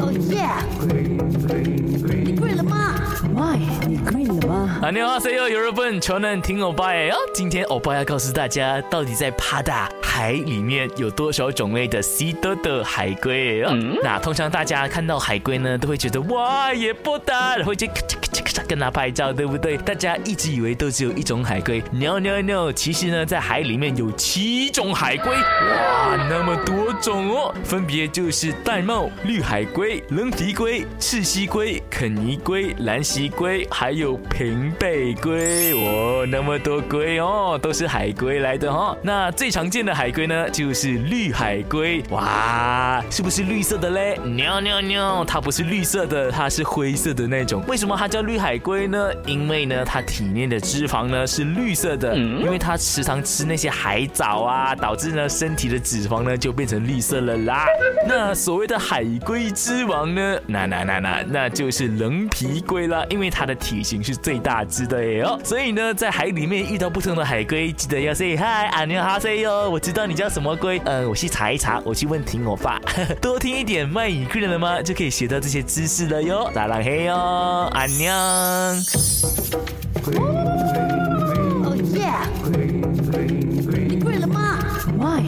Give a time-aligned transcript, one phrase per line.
[0.00, 0.48] 哦耶！
[2.24, 2.94] 你 green 了吗？
[3.55, 4.79] 喂，你 green 了吗？
[4.81, 7.13] 안녕하세요，여러분，저는听欧巴耶。
[7.33, 13.73] 今天欧巴要告诉大家，到底在帕达海里面有多少种类的西多的海龟哦。
[14.03, 19.77] 那通常大家看到海龟呢，都会觉得哇也不大，然后就咔嚓咔嚓咔嚓跟它拍照，对不对？
[19.77, 38.98] 大家一直以为都只有一种海龟，no no no，其实呢，在海里面有七种海龟，哇，那么多种哦，分别就是玳瑁、绿海龟、棱皮龟、赤蜥龟、肯尼龟、蓝蜥龟， 还有平背龟，哦，那么多龟哦，都是海龟来的哈、哦。
[39.02, 47.62] 那最常见的海龟呢，就是绿海龟，哇，是不是绿色的嘞？no no no，它不是绿色的，它是灰色的那种。
[47.66, 49.10] 为什么它叫绿海龟呢？
[49.26, 57.66] 因为呢，它体内的脂肪呢是绿色的，因为它时常吃那些海藻啊，导致呢身体的脂肪呢就变成绿色了啦。
[58.06, 68.40] 那所谓的海龟之王呢，那那那那那就是棱皮龟啦，因为它的体型是最大只的哟，所以呢，在海里面遇到不同的海龟，记得要 say hi，
[68.72, 72.80] 阿娘哈 say 哟，我知道你叫什么龟，嗯，我去查一查，我去问听我爸，
[73.20, 74.80] 多听一点卖鱼龟的吗？
[74.80, 77.14] 就可以学到这些知识了哟，咋浪嘿哟，
[77.74, 78.16] 阿娘。
[81.62, 82.24] Oh yeah，
[83.86, 84.58] 你跪了吗
[84.96, 85.22] ？Why？